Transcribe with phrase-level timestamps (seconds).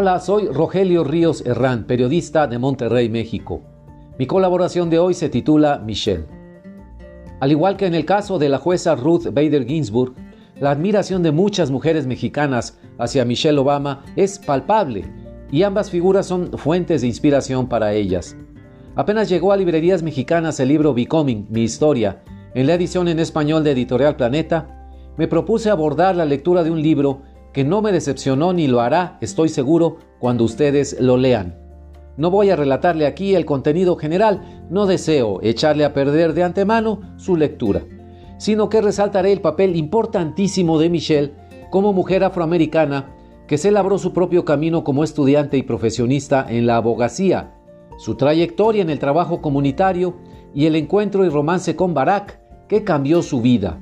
[0.00, 3.62] Hola, soy Rogelio Ríos Herrán, periodista de Monterrey, México.
[4.16, 6.24] Mi colaboración de hoy se titula Michelle.
[7.40, 10.14] Al igual que en el caso de la jueza Ruth Bader Ginsburg,
[10.60, 15.04] la admiración de muchas mujeres mexicanas hacia Michelle Obama es palpable
[15.50, 18.36] y ambas figuras son fuentes de inspiración para ellas.
[18.94, 22.22] Apenas llegó a librerías mexicanas el libro Becoming, mi historia,
[22.54, 24.78] en la edición en español de Editorial Planeta,
[25.16, 29.18] me propuse abordar la lectura de un libro que no me decepcionó ni lo hará,
[29.20, 31.56] estoy seguro, cuando ustedes lo lean.
[32.16, 37.00] No voy a relatarle aquí el contenido general, no deseo echarle a perder de antemano
[37.16, 37.84] su lectura,
[38.38, 41.34] sino que resaltaré el papel importantísimo de Michelle
[41.70, 43.14] como mujer afroamericana
[43.46, 47.54] que se labró su propio camino como estudiante y profesionista en la abogacía,
[47.98, 50.16] su trayectoria en el trabajo comunitario
[50.54, 53.80] y el encuentro y romance con Barack que cambió su vida.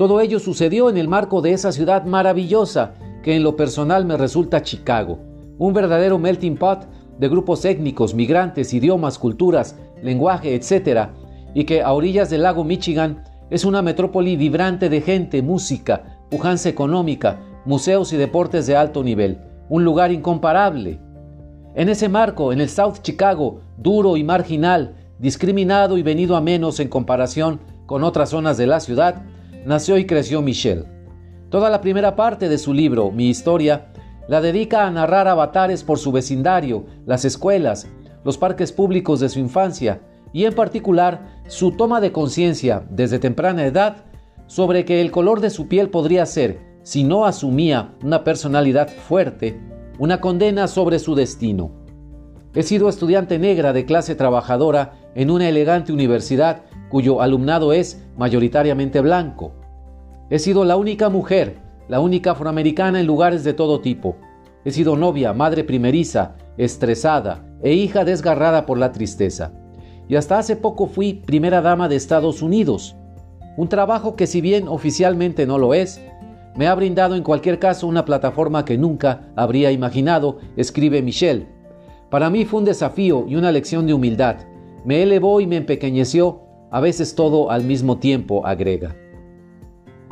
[0.00, 4.16] Todo ello sucedió en el marco de esa ciudad maravillosa que en lo personal me
[4.16, 5.18] resulta Chicago,
[5.58, 6.86] un verdadero melting pot
[7.18, 11.10] de grupos étnicos, migrantes, idiomas, culturas, lenguaje, etc.,
[11.52, 16.70] y que a orillas del lago Michigan es una metrópoli vibrante de gente, música, pujanza
[16.70, 19.36] económica, museos y deportes de alto nivel,
[19.68, 20.98] un lugar incomparable.
[21.74, 26.80] En ese marco, en el South Chicago, duro y marginal, discriminado y venido a menos
[26.80, 29.24] en comparación con otras zonas de la ciudad,
[29.64, 30.84] nació y creció Michelle.
[31.48, 33.92] Toda la primera parte de su libro, Mi historia,
[34.28, 37.88] la dedica a narrar avatares por su vecindario, las escuelas,
[38.24, 40.00] los parques públicos de su infancia
[40.32, 44.04] y en particular su toma de conciencia desde temprana edad
[44.46, 49.60] sobre que el color de su piel podría ser, si no asumía una personalidad fuerte,
[49.98, 51.72] una condena sobre su destino.
[52.54, 59.00] He sido estudiante negra de clase trabajadora en una elegante universidad cuyo alumnado es mayoritariamente
[59.00, 59.52] blanco.
[60.28, 61.56] He sido la única mujer,
[61.88, 64.16] la única afroamericana en lugares de todo tipo.
[64.64, 69.52] He sido novia, madre primeriza, estresada e hija desgarrada por la tristeza.
[70.08, 72.96] Y hasta hace poco fui primera dama de Estados Unidos.
[73.56, 76.00] Un trabajo que si bien oficialmente no lo es,
[76.56, 81.46] me ha brindado en cualquier caso una plataforma que nunca habría imaginado, escribe Michelle.
[82.10, 84.36] Para mí fue un desafío y una lección de humildad.
[84.84, 88.96] Me elevó y me empequeñeció a veces todo al mismo tiempo, agrega.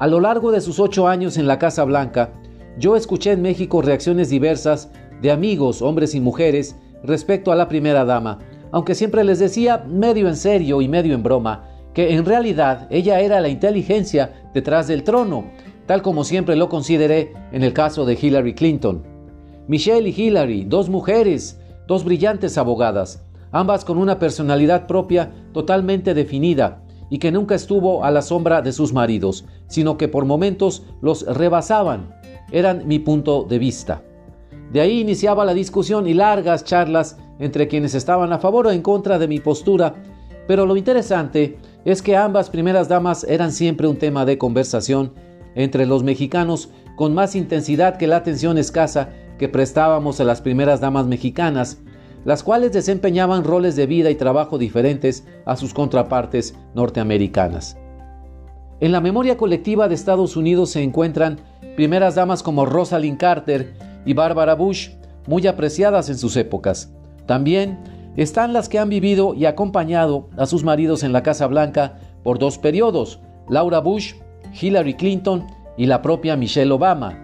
[0.00, 2.32] A lo largo de sus ocho años en la Casa Blanca,
[2.78, 4.90] yo escuché en México reacciones diversas
[5.20, 8.38] de amigos, hombres y mujeres, respecto a la primera dama,
[8.70, 13.20] aunque siempre les decía, medio en serio y medio en broma, que en realidad ella
[13.20, 15.44] era la inteligencia detrás del trono,
[15.86, 19.02] tal como siempre lo consideré en el caso de Hillary Clinton.
[19.68, 26.82] Michelle y Hillary, dos mujeres, dos brillantes abogadas, ambas con una personalidad propia totalmente definida
[27.10, 31.26] y que nunca estuvo a la sombra de sus maridos, sino que por momentos los
[31.26, 32.14] rebasaban.
[32.50, 34.02] Eran mi punto de vista.
[34.72, 38.80] De ahí iniciaba la discusión y largas charlas entre quienes estaban a favor o en
[38.80, 39.94] contra de mi postura,
[40.46, 45.12] pero lo interesante es que ambas primeras damas eran siempre un tema de conversación
[45.54, 50.80] entre los mexicanos con más intensidad que la atención escasa que prestábamos a las primeras
[50.80, 51.78] damas mexicanas,
[52.24, 57.76] las cuales desempeñaban roles de vida y trabajo diferentes a sus contrapartes norteamericanas.
[58.80, 61.40] En la memoria colectiva de Estados Unidos se encuentran
[61.76, 63.74] primeras damas como Rosalind Carter
[64.04, 64.90] y Barbara Bush,
[65.26, 66.92] muy apreciadas en sus épocas.
[67.26, 67.78] También
[68.16, 72.38] están las que han vivido y acompañado a sus maridos en la Casa Blanca por
[72.38, 74.14] dos periodos, Laura Bush,
[74.60, 75.46] Hillary Clinton
[75.76, 77.18] y la propia Michelle Obama.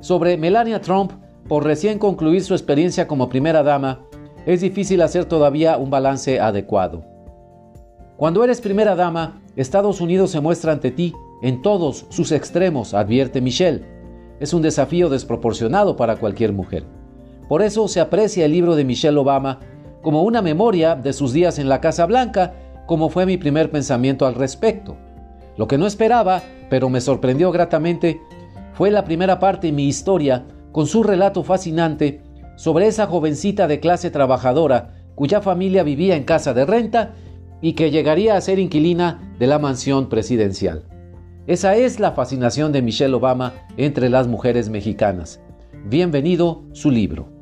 [0.00, 1.12] Sobre Melania Trump,
[1.48, 4.00] por recién concluir su experiencia como primera dama,
[4.46, 7.04] es difícil hacer todavía un balance adecuado.
[8.16, 13.40] Cuando eres primera dama, Estados Unidos se muestra ante ti en todos sus extremos, advierte
[13.40, 13.84] Michelle.
[14.40, 16.84] Es un desafío desproporcionado para cualquier mujer.
[17.48, 19.60] Por eso se aprecia el libro de Michelle Obama
[20.02, 22.54] como una memoria de sus días en la Casa Blanca,
[22.86, 24.96] como fue mi primer pensamiento al respecto.
[25.56, 28.20] Lo que no esperaba, pero me sorprendió gratamente,
[28.74, 32.22] fue la primera parte de mi historia con su relato fascinante
[32.60, 37.14] sobre esa jovencita de clase trabajadora cuya familia vivía en casa de renta
[37.62, 40.84] y que llegaría a ser inquilina de la mansión presidencial.
[41.46, 45.40] Esa es la fascinación de Michelle Obama entre las mujeres mexicanas.
[45.86, 47.39] Bienvenido su libro.